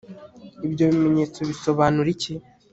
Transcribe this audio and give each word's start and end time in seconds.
Ibyo 0.65 0.83
bimenyetso 0.91 1.39
bisobanura 1.49 2.07
iki 2.15 2.33